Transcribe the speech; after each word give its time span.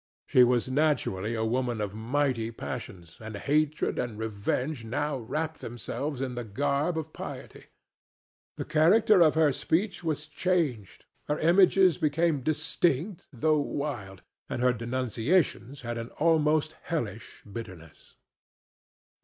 She 0.25 0.43
was 0.43 0.67
naturally 0.67 1.35
a 1.35 1.45
woman 1.45 1.79
of 1.79 1.93
mighty 1.93 2.49
passions, 2.49 3.17
and 3.21 3.37
hatred 3.37 3.99
and 3.99 4.17
revenge 4.17 4.83
now 4.83 5.17
wrapped 5.19 5.61
themselves 5.61 6.21
in 6.21 6.33
the 6.33 6.43
garb 6.43 6.97
of 6.97 7.13
piety. 7.13 7.67
The 8.57 8.65
character 8.65 9.21
of 9.21 9.35
her 9.35 9.51
speech 9.53 10.03
was 10.03 10.25
changed; 10.25 11.05
her 11.27 11.37
images 11.37 11.99
became 11.99 12.41
distinct 12.41 13.27
though 13.31 13.59
wild, 13.59 14.23
and 14.49 14.59
her 14.63 14.73
denunciations 14.73 15.81
had 15.81 15.99
an 15.99 16.09
almost 16.17 16.73
hellish 16.85 17.43
bitterness. 17.43 18.15